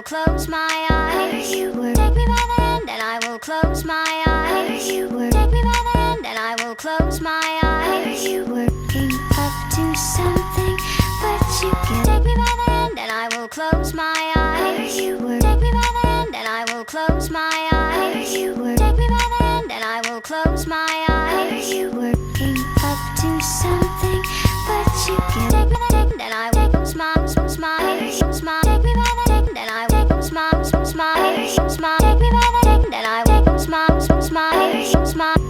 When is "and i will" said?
2.88-3.38, 6.24-6.74, 12.98-13.48, 16.34-16.84, 19.70-20.22